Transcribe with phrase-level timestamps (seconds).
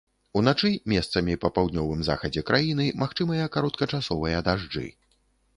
[0.39, 4.87] Уначы месцамі па паўднёвым захадзе краіны магчымыя кароткачасовыя дажджы.